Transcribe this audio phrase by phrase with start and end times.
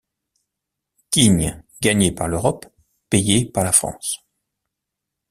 [1.11, 2.65] Quine gagné par l’Europe,
[3.11, 4.25] payé par la France.